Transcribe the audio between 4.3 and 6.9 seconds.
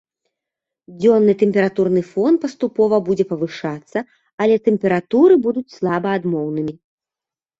але тэмпературы будуць слаба адмоўнымі.